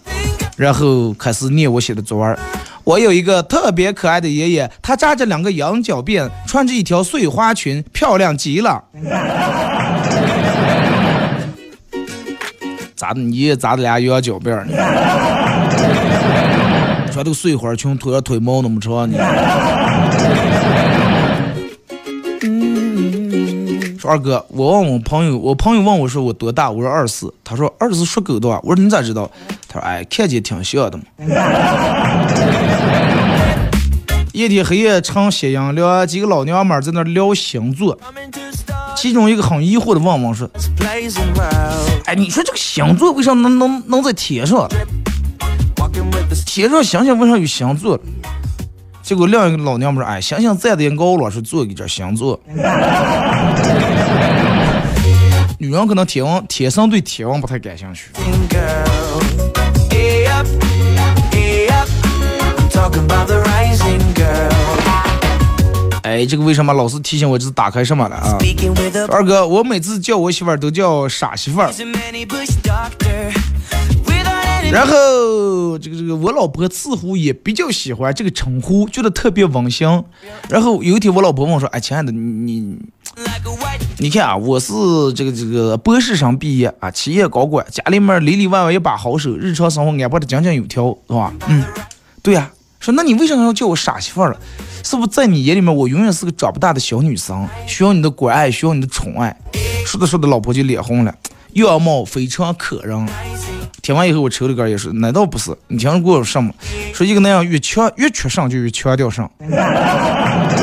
[0.56, 2.38] 然后开始念我写的作文。
[2.84, 8.82] 我有一个特别可爱的爷爷，他扎着两个羊角辫，穿着一条碎花裙，漂亮极了。
[12.96, 13.20] 咋的？
[13.20, 14.72] 你爷爷扎的俩羊角辫呢？
[17.12, 19.18] 穿个碎花裙，腿上腿毛那么长呢？
[24.10, 26.68] 二哥，我问我朋友，我朋友问我说我多大？
[26.68, 27.32] 我说二十四。
[27.44, 28.48] 他说二十四属狗的。
[28.64, 29.30] 我说你咋知道？
[29.68, 31.04] 他说哎，看见挺像的嘛。
[34.34, 37.96] 夜天黑夜唱斜阳聊，几个老娘们在那聊星座。
[38.96, 40.50] 其中一个很疑惑的问我说
[42.04, 44.68] ：“哎，你说这个星座为啥能能能在天上？
[46.44, 47.96] 天上星星为啥有星座？”
[49.02, 52.38] 结果另一个老娘们说：“哎，星星站的也高了，是做一点星座。
[55.70, 58.10] ”女人可能天王天生对天王不太感兴趣。
[66.02, 68.36] 哎，这个为什么老是提醒我这是打开什么了啊？
[69.10, 71.72] 二哥，我每次叫我媳妇儿都叫傻媳妇儿。
[74.72, 79.86] 然后这个这个我老婆似乎也比较喜欢这个称呼，觉得特别温馨。
[80.48, 82.76] 然后有一天我老婆问我说：“哎，亲爱的，你
[84.02, 84.72] 你看啊，我是
[85.14, 91.30] 这个这个博士生毕业啊，企业高管，家里面里里外外一把好手，日常生活安排的井井有条，是吧？
[91.48, 91.62] 嗯，
[92.22, 92.50] 对呀。
[92.80, 94.40] 说那你为什么要叫我傻媳妇儿了？
[94.82, 99.36] 是不是在你眼里面我永远是个长不大的小女生，需要你的关爱，需要你的宠爱？
[99.84, 101.14] 说着说着，老婆就脸红了，
[101.52, 103.06] 样貌非常可人。
[103.82, 105.54] 听完以后，我抽了根也是，那倒不是。
[105.68, 106.50] 你听过什么？
[106.94, 109.28] 说一个男人越强越缺肾，就越强调肾。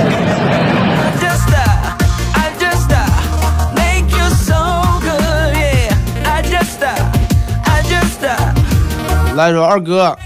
[9.37, 10.17] 来说二哥。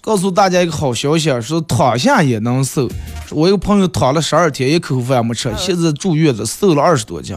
[0.00, 2.88] 告诉大家一个好消息，说躺下也能瘦。
[3.30, 7.36] 我一个朋友躺了十二天，一口饭没吃，现在住院子，瘦了二十多斤。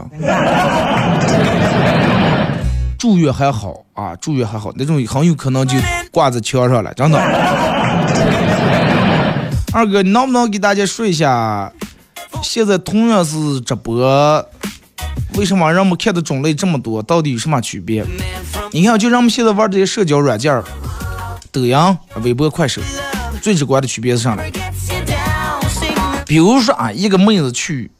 [2.96, 5.76] 住院还好啊，住院还好，那种很有可能就
[6.10, 7.18] 挂在墙上了，真的。
[9.74, 11.70] 二哥，你能不能给大家说一下，
[12.42, 14.42] 现在同样是直播，
[15.34, 17.02] 为什么人们看的种类这么多？
[17.02, 18.02] 到底有什么区别？
[18.74, 20.62] 你看，就咱们现在玩这些社交软件。
[21.50, 21.76] 抖音、
[22.22, 22.80] 微博、快手，
[23.42, 24.42] 最直观的区别是啥呢？
[26.26, 27.90] 比如说啊，一个妹子去，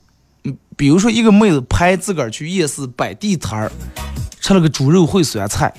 [0.45, 3.73] 嗯，比如说一个妹子拍自个儿去夜市摆地摊儿，
[4.41, 5.71] 吃了个猪肉烩酸菜，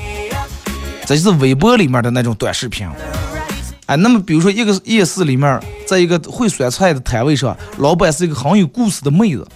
[1.07, 2.87] 这就是微博里面的那种短视频。
[3.87, 9.47] 哎，那么比如说一个夜市里面，在一个烩酸菜的摊位上，老板是一个很有故事的妹子。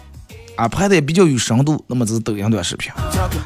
[0.58, 2.92] 啊，拍的也比较有深度，那么这是抖音短视频。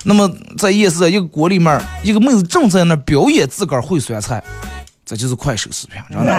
[0.06, 4.42] 那么在夜市一个锅里面，一个妹子正在那表演自个儿烩酸菜，
[5.06, 6.34] 这就是快手视频，真的？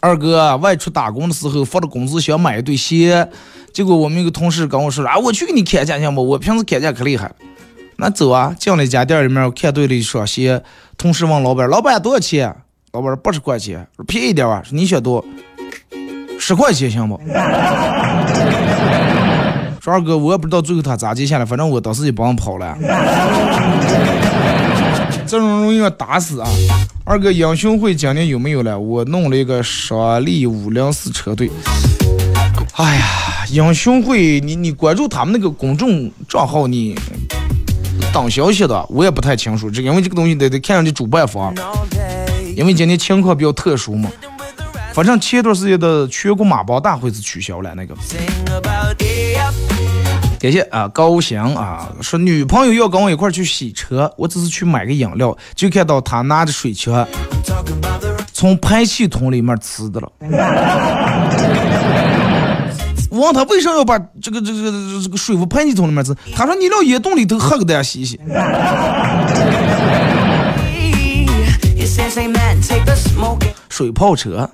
[0.00, 3.28] 二哥外出打工的时候，发了工资想买一对鞋，
[3.72, 6.22] 结果我们一个同事跟我说啊，我去给你砍价行不？
[6.22, 7.34] 我平时砍价可厉害了。
[7.96, 10.62] 那走啊，进了一家店里面，看对了一双鞋，
[10.96, 12.54] 同事问老板，老板多少钱？
[12.94, 14.62] 老板说八十块钱，说便宜点吧。
[14.64, 15.24] 说你选多，
[16.38, 17.20] 十块钱行不？
[19.82, 22.78] 说二哥，我也不知道最后他咋接下来，反正我当时就帮跑了。
[25.26, 26.48] 这种容易要打死啊！
[27.04, 28.78] 二哥，英雄会今年有没有了？
[28.78, 31.50] 我弄了一个双力五零四车队。
[32.74, 33.02] 哎呀，
[33.50, 36.94] 英雄会，你你关注他们那个公众账号，你
[38.12, 41.52] 等消息的，我也不太清楚，这因为这个东西得得看上去主办方，
[42.56, 44.10] 因为今天情况比较特殊嘛。
[44.92, 47.94] 反正前段时间的全国马帮大会是取消了那个。
[50.38, 57.06] 感谢啊，高翔啊，说女朋友要跟我一块去洗车，我只是去买个饮料，就看到她拿着水枪
[58.32, 60.12] 从排气筒里面呲的了。
[63.10, 64.70] 我问他为啥要把这个这个
[65.02, 66.14] 这个水从排气筒里面呲？
[66.34, 68.20] 他说你到烟洞里头喝个蛋洗洗。
[73.68, 74.48] 水泡车。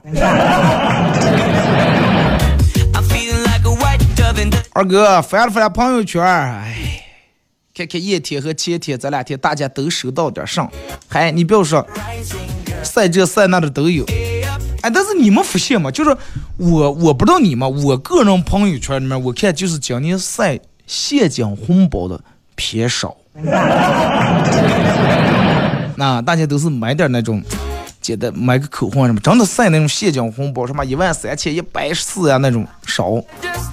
[4.72, 7.04] 二哥翻了翻朋友圈，哎，
[7.74, 10.66] 看看夜天和前天这两天大家都收到点啥？
[11.06, 11.86] 嗨，你不要说，
[12.82, 14.06] 晒这晒那的都有。
[14.80, 15.90] 哎，但是你们发现吗？
[15.90, 16.16] 就是
[16.56, 22.18] 我我不知道你们，我个人朋友圈里面我看就是今年晒现金红包的
[22.54, 23.14] 偏少。
[26.00, 27.42] 那大家都是买点那种。
[28.00, 33.22] 简单买个口红什么，真的晒那种现金红包，什么一万三千、一百四呀那种少，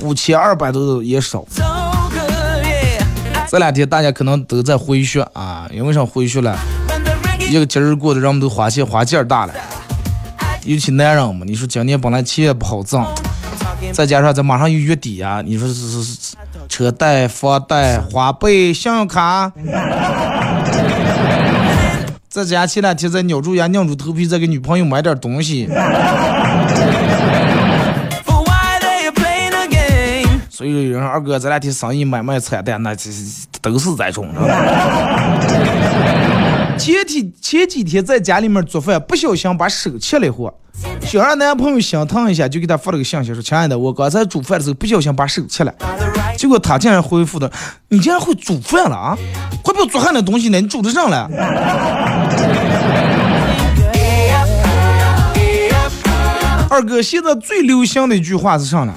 [0.02, 1.46] 五千二百多也少。
[3.50, 6.60] 这两天大家可能都在回血啊，因为啥回血了？
[7.50, 9.54] 一个节日过的，人们都花钱花劲儿大了，
[10.66, 11.46] 尤其男人嘛。
[11.48, 13.08] 你说今年本来钱也不好挣，
[13.94, 16.36] 再加上这马上又月底啊，你说是是是
[16.68, 19.54] 车贷、房贷、花呗、信用卡。
[22.44, 25.68] 在家前两天在扭住牙、硬住头皮，再给女朋友买点东西。
[30.58, 33.12] 所以有人说二哥这两天生意买卖惨淡，那这
[33.62, 34.28] 都是这种。
[36.80, 40.52] 前天前几天在家里面做饭，不小心把手切了一会，
[41.04, 45.72] 想让男朋友心疼一下，就给他发了个信息说：“亲爱的，我刚才煮饭的时候不小心把手切了。”
[46.36, 47.52] 结果他竟然回复的
[47.90, 49.16] ：“你竟然会煮饭了啊？
[49.62, 50.60] 快不会煮饭的东西呢？
[50.60, 51.30] 你煮得上了？”
[56.68, 58.92] 二哥，现在最流行的一句话是啥呢？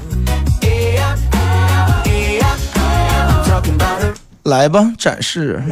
[4.45, 5.63] 来吧，展示。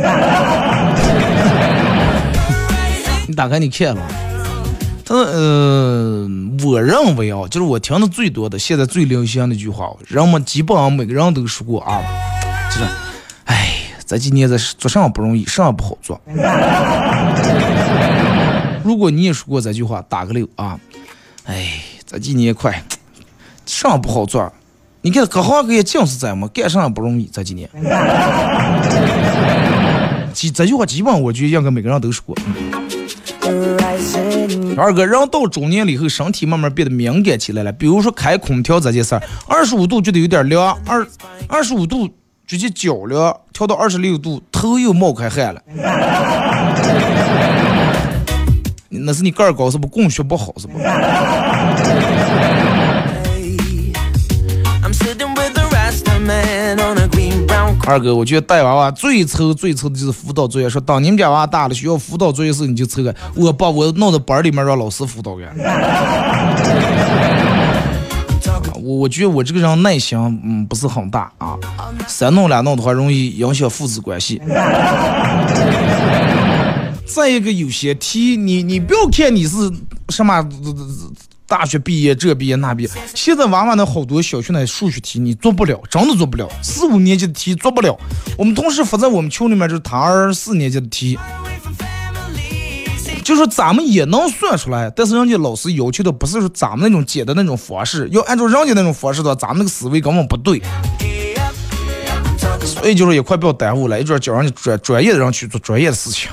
[3.26, 4.02] 你打开你看了？
[5.04, 6.28] 他呃，
[6.64, 12.02] 我认为啊，就是我听的最多的，现在最流行的一句话，人们基本上每个人都说过啊，
[12.70, 12.84] 就是，
[13.46, 13.68] 哎，
[14.04, 16.20] 这几年在做啥不容易，啥不好做。
[18.84, 20.78] 如果你也说过这句话，打个六啊。
[21.44, 22.82] 哎，这几年快，
[23.64, 24.52] 啥不好做。
[25.00, 27.30] 你看各行各业尽是这样嘛，干啥不容易。
[27.32, 27.68] 这 几年，
[30.32, 32.36] 基这句话基本我觉得应该每个人都说过。
[34.76, 37.72] 二哥，人到中年了以后，身体慢慢变得敏感起来了。
[37.72, 41.06] 比如说开空调这件事儿，二十五度觉得有点凉，二
[41.48, 42.08] 二十五度
[42.46, 45.62] 直接脚凉，调到二十六度头又冒开汗了。
[48.90, 49.86] 那是你个儿高是不？
[49.86, 50.78] 供血不好是不？
[57.88, 60.68] 二哥，我觉得带娃娃最愁最愁的就是辅导作业。
[60.68, 65.42] 说当你们家娃大了需要辅导作业时，你就抽个，我把我弄到班里面让老师辅导个。
[68.74, 71.56] 我我觉得我这个人耐心嗯不是很大啊，
[72.06, 74.38] 三弄两弄的话容易影响父子关系。
[77.06, 79.56] 再一个有些题，你你不要看你是
[80.10, 80.46] 什么。
[81.48, 86.46] 大学毕业，这毕业那毕业，现在娃娃那好多小学那数学题你做不了，真的做不了。
[86.62, 87.98] 四五年级的题做不了。
[88.36, 91.18] 我们同事发在我们群里面，就是他二四年级的题，
[93.24, 100.60] 就说咱们也能算出来，但是人家老师要求的不是说咱们那种解的那种方式，要按照人家那种方式的，咱们那个思维根本不对。
[102.62, 106.30] 所以就是一块不要耽误了，一准叫人家专专业的人去做专业的事情。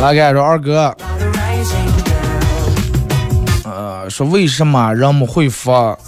[0.00, 0.96] 来看说二哥，
[3.64, 5.98] 呃，说为什么人们会发？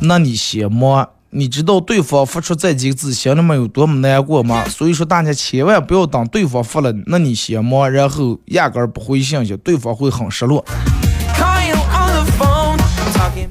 [0.00, 4.64] 那你先忙，你知道对方发出这几个字心里面有多么难过吗？
[4.68, 10.64] 所以说大家千万不要等对方发了，那你先忙，然后压根儿不回信息，对方会很失落。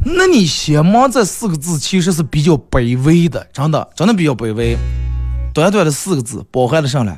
[0.04, 4.78] 那你先忙这四个字其实是比较卑微的，真的，真的比较卑微。
[5.54, 7.18] 短短的四个字，包含了上来。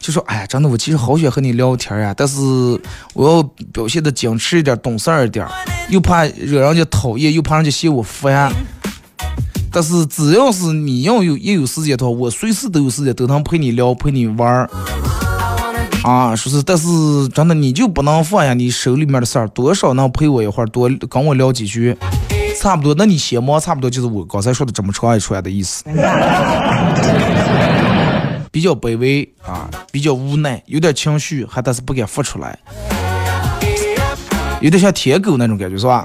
[0.00, 2.40] 就说，哎呀，真的，我其实好想和你聊天呀，但是
[3.12, 5.46] 我要表现的矜持一点，懂事儿一点，
[5.90, 8.50] 又怕惹人家讨厌，又怕人家嫌我烦。
[9.70, 14.68] 但是只要是你要有一有时间的话，我随时都有时间，都能陪你聊，陪你玩儿。
[16.02, 21.94] 啊，说是，但是真的你就不能放下你手里面的事儿，多少能陪我一会儿，多跟我聊几句，
[22.58, 22.94] 差不多。
[22.96, 25.84] 那你先忙，差不多就是我刚才说的这么长一串的意思。
[28.50, 32.58] 比较卑微啊，比较无奈，有点情绪，还但是不敢发出来，
[34.60, 36.04] 有点像舔狗那种感觉，是吧？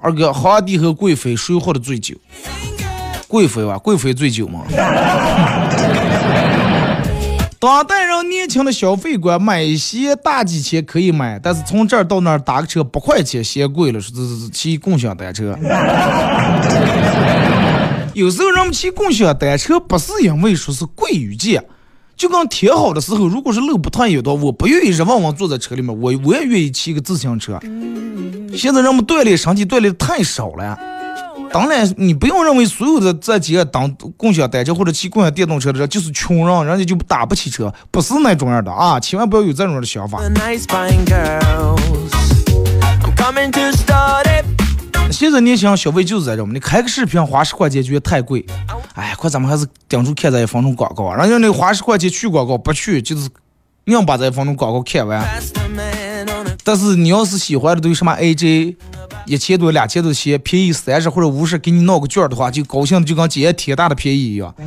[0.00, 2.14] 二哥，皇帝和贵妃谁喝的最久？
[3.26, 4.60] 贵妃吧，贵妃醉酒嘛。
[7.64, 15.56] 当代人年轻的消费观，买鞋大几千可以买，但是从这儿到那儿打个车八块钱嫌贵了，说是骑共享单车。
[18.12, 21.64] 有时候人们骑共享单车不是因为说是贵与贱，
[22.16, 27.58] 就跟天好的时候，如果是路不太有的，我不愿意热望望坐在车里面，我我也愿意骑个自行车。
[28.56, 30.78] 现在人们锻炼身体锻炼的太少了。
[31.54, 38.98] 当然，你不用认为所有的这几个当共享单车或者骑共享电动车的人就是穷人，人家就打不起车，不是那种样的啊！
[38.98, 40.18] 千万不要有这种的想法。
[45.12, 48.44] 现在年轻人消费就是这种，你开个视频花十块钱觉得太贵，
[48.94, 53.28] 哎，快咱们还是顶住看这一分钟广告，人家那花十块钱去广告不去，就是
[53.84, 55.24] 硬把这一分钟广告看完。
[56.64, 58.74] 但是你要是喜欢的都什么 AJ。
[59.26, 64.54] 一千多、两千多钱，便宜三十或者五十，给你闹个券的话，就高兴的就跟捡天大的便宜一样。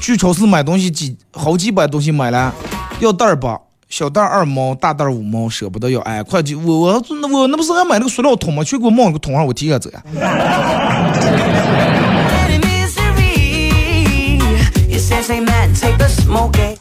[0.00, 2.54] 去超市买东西几好几百东西买了，
[3.00, 3.58] 要袋儿吧，
[3.88, 6.00] 小袋二毛，大袋五毛，舍不得要。
[6.02, 6.54] 哎，快去！
[6.54, 8.62] 我我那我那不是还买那个塑料桶吗？
[8.62, 10.02] 去给我冒个桶上，我提下走呀。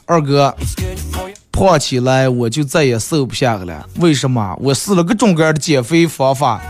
[0.05, 0.55] 二哥。
[1.59, 4.55] 胖起来我就再也瘦不下了，为什么？
[4.61, 6.61] 我试了各种各样的减肥方法，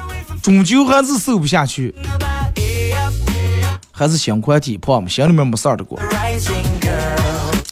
[0.41, 1.93] 终究还是瘦不下去，
[3.91, 5.99] 还是心宽体胖嘛，心里面没事儿的过。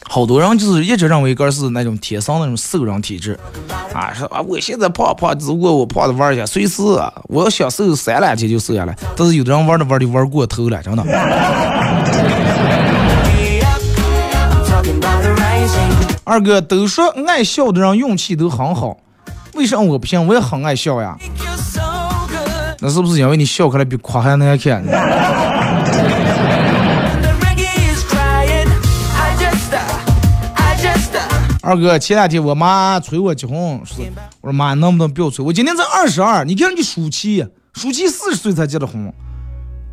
[0.08, 3.36] 好多人就是一直认为个是那种天生那种瘦人体质，
[3.92, 6.80] 啊，说啊我现在胖胖，如果我胖的玩一下，随时
[7.24, 11.02] 我要想瘦三两天就瘦下来，但是有的人玩的玩就玩过头了，真的。
[16.28, 18.98] 二哥都说爱笑的人运气都很好，
[19.54, 20.26] 为啥我不行？
[20.26, 21.16] 我也很爱笑呀。
[22.80, 24.84] 那是不是因为你笑起来比哭还难看？
[31.62, 33.56] 二哥，前两天我妈催我结婚，
[33.86, 34.04] 说
[34.42, 35.42] 我说妈能不能不要催？
[35.42, 39.10] 我今年才二十二，你看你舒淇，舒淇四十岁才结的婚，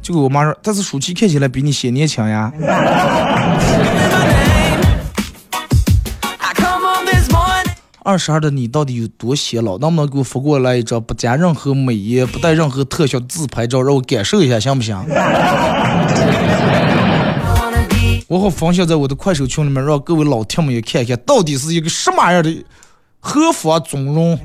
[0.01, 2.51] 就跟我妈说，但是舒淇看起来比你显年轻呀。
[8.05, 9.79] 二十二的你到底有多显老？
[9.79, 14.95] 能不能给我发过来一张不加任何美颜、不带任何特效的自拍照，让我感受一下，行不行？
[18.27, 22.63] 我好分享在我的快手群里面，让各位老铁们也看一看，到底是一个什么样的
[23.19, 24.37] 何方尊容。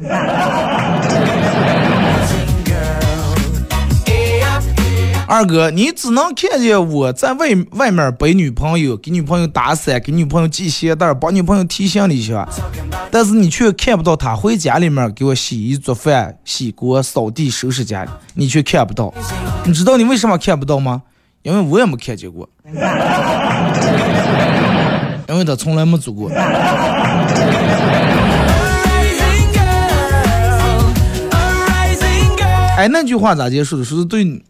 [5.31, 12.45] 二哥，你只能看见我在外外面背女朋友，给女朋友打伞，给女朋友系鞋带，帮女朋友提行李箱，
[13.13, 19.15] 但是你却看不到她回家里面给我洗衣做饭、洗锅、扫地、收拾家里，你却看不到。
[19.65, 21.03] 你知道你为什么看不到吗？
[21.43, 22.49] 因为我也没看见过，
[25.29, 26.29] 因为他从来没做过。
[32.77, 33.85] 哎，那句话咋结束的？
[33.85, 34.43] 说是对。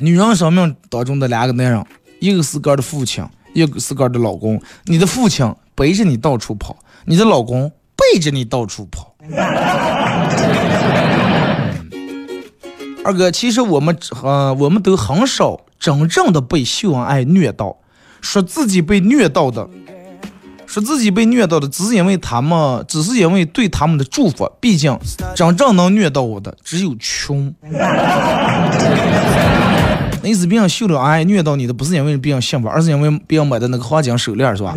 [0.00, 1.84] 女人生命当中的两个男人，
[2.18, 4.60] 一个是自个的父亲，一个是自个的老公。
[4.86, 9.14] 你的父亲背着你到处跑，你的老公背着你到处跑。
[13.04, 17.76] 二哥，其实我们呃，我们都很少真正的被秀恩爱虐到，
[18.20, 19.68] 说自己被虐到的，
[20.74, 24.50] 说自己被虐到的，只是因为他们，只是因为对他们的祝福。
[24.60, 24.98] 毕竟
[25.36, 27.54] 真正能虐到我的，只有穷。
[30.20, 34.74] 那意思别人秀了哎，虐到你的不是因为别人幸福，而是因为别人买的那个黄金手链，是吧？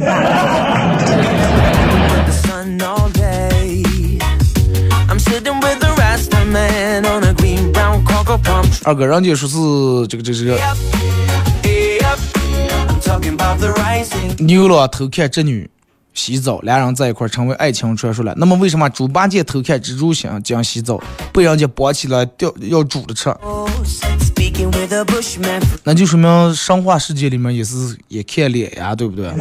[8.84, 9.58] 二哥，人家说是
[10.08, 10.60] 这个这个
[14.38, 15.68] 牛郎偷看织女
[16.18, 18.34] 洗澡，两人在一块成为爱情传说了。
[18.38, 21.00] 那么为什么猪八戒偷看蜘蛛精精洗澡，
[21.32, 23.30] 被人家绑起来吊要煮着吃？
[25.84, 29.28] 那就说明神话世界里面也是也看脸呀，对不对？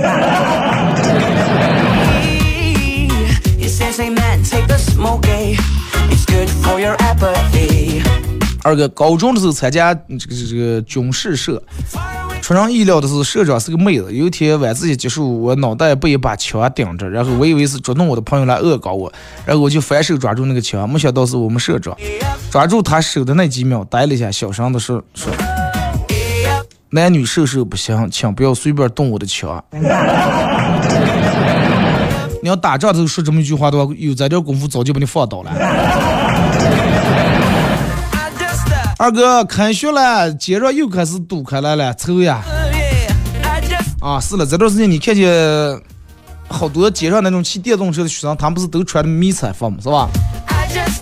[8.66, 11.62] 二哥高中的时候参加这个这个军事社，
[12.42, 14.12] 出人意料的是社长是个妹子。
[14.12, 19.12] 有一天晚自习结束，我脑袋被一把枪顶着，然后我以为是捉弄我的朋友来恶搞我，
[19.44, 21.96] 然后我就反手抓住那个枪，没想到是我们社长。
[22.50, 25.32] 抓住他手的那几秒，呆了一下，小声的说说
[26.90, 29.62] ：“男女授受不亲，请不要随便动我的枪。
[32.42, 35.52] ”你要打仗的时候说这么一句话的话，有这点功夫早就把你放倒了。
[38.99, 42.42] 二哥，开学了，街上又开始堵开来了，臭呀！
[44.01, 45.30] 啊，是了，这段时间你看见
[46.49, 49.76] 好多街上那种骑电动车的学生，他们不是都穿的迷彩服吗？
[49.82, 50.09] 是吧？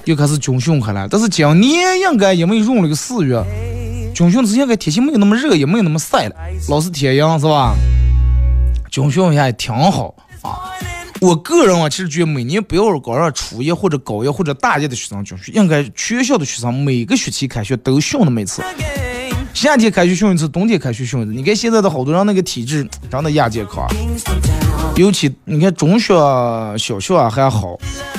[0.06, 3.40] 又开始军训开了，但是今年应该因为闰了个四月，
[4.12, 6.34] 军训之前应该天气没有那么热，也没有那么晒了，
[6.68, 7.76] 老是天阳，是吧？
[8.90, 10.74] 军训一下也挺好啊。
[11.24, 18.62] 我个人啊，其实觉得每年不要搞让初一或者高一或者大一的学生军训，应该全校的学生每个学期开学都训那么一次。
[19.54, 21.32] 夏天开学训一次，冬天开学训一次。
[21.32, 23.86] 你看现在的好多人那个体质真的亚健康，
[24.96, 26.12] 尤其你看中学、
[26.76, 27.78] 小学啊还好，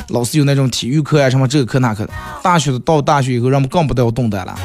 [0.09, 2.09] 老师有那种体育课啊什么这个课那课。
[2.41, 4.57] 大学的到大学以后，人们更不得要动弹了，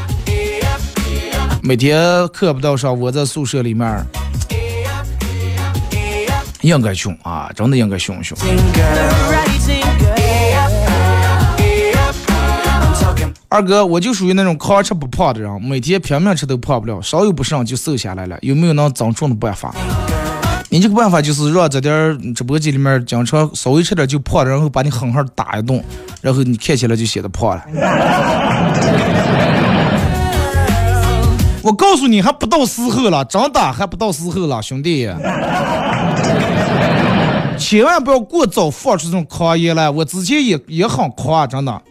[1.63, 4.03] 每天课不到上，窝在宿舍里面。
[6.63, 8.37] 应该凶啊，真的应该凶凶。
[13.49, 18.39] 二哥，我就属于那种狂吃不胖的人，每天拼命吃都胖不了，稍有不慎就瘦下来了。
[18.43, 19.75] 有没有能增重的办法？
[20.69, 25.83] 你这个办法就是让在点直播间里面经常稍微吃点就胖，然后把你狠狠打一顿，
[26.21, 27.65] 然后你看起来就显得胖了。
[31.63, 35.11] 我告诉你，还不到时候了，真的还不到时候了，兄弟。
[37.61, 39.89] 千万不要过早放出这种狂言来。
[39.91, 41.83] 我之前也也很狂，真的。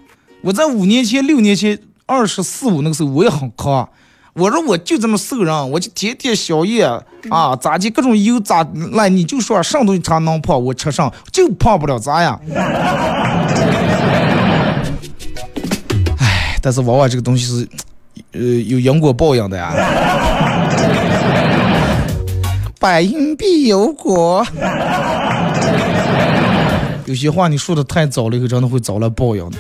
[0.42, 3.88] 我在五年前、六年前二十四五那个时候，我也很狂。
[4.34, 6.84] 我说我就这么瘦人，我就天天宵夜
[7.30, 12.40] 啊，咋的各种油咋来，你就说什么东西才能胖，我吃上就胖不了咋呀？
[16.20, 17.68] 哎，但是往往这个东西是，
[18.32, 19.74] 呃，有因果报应的呀。
[22.80, 24.46] 百因必有果。
[27.06, 29.58] 有些话你说的太早了，以后真的会遭来报应的。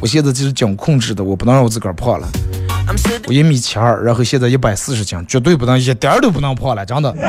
[0.00, 2.28] 我现在就是讲控制的，我不能让我自个儿胖了。
[3.26, 7.14] 我一米七二，然后现在一百四十斤，绝对不能一点儿都不能胖了，真的。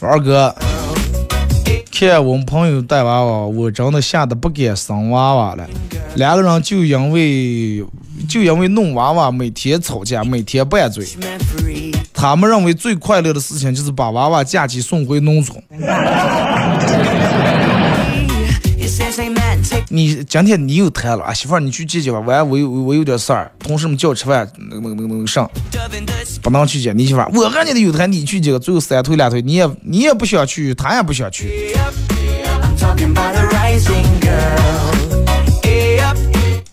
[0.00, 0.52] 二哥，
[1.92, 5.64] 看我们朋友带娃娃，我真的吓得不敢生娃娃了。
[6.16, 7.84] 两个人就因为
[8.28, 11.06] 就因为弄娃娃，每天吵架，每天拌嘴。
[12.22, 15.60] 他们认为最快乐的事情就是把娃娃假期送回农村。
[19.88, 22.20] 你今天你又谈了啊，媳妇儿，你去接接吧。
[22.20, 25.50] 完，我有我有点事儿，同事们叫我吃饭，那个那个那个上，
[26.40, 26.92] 不能去接。
[26.92, 31.74] 你媳妇儿，我和你的有谈，你去接，最后三推两推，你也你也不想去，他也不想去。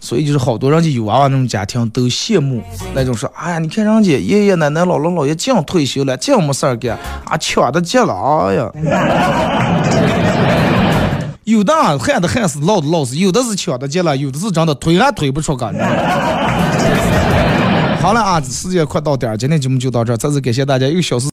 [0.09, 2.59] 所以就是好多人家有娃娃那种家庭都羡慕
[2.95, 8.71] 那种说，哎呀，你看人家爷爷奶奶、姥姥姥爷这样退休了，这样没事儿干，啊，抢的急了，哎呀，
[11.43, 15.71] 有的旱的旱死，涝的涝死，有的是抢的急了，有的是真的推还推不出个。
[18.01, 21.27] 好了啊，时间快到点儿，今天节目就到这儿，再次感谢大家一个小时。